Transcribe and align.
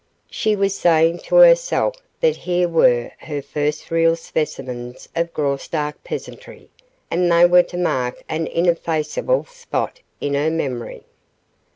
She 0.31 0.55
was 0.55 0.73
saying 0.75 1.19
to 1.25 1.35
herself 1.35 1.95
that 2.21 2.35
here 2.35 2.67
were 2.67 3.11
her 3.19 3.39
first 3.39 3.91
real 3.91 4.15
specimens 4.15 5.07
of 5.15 5.31
Graustark 5.31 6.03
peasantry, 6.03 6.69
and 7.11 7.31
they 7.31 7.45
were 7.45 7.61
to 7.61 7.77
mark 7.77 8.23
an 8.27 8.47
ineffaceable 8.47 9.45
spot 9.45 9.99
in 10.19 10.33
her 10.33 10.49
memory. 10.49 11.03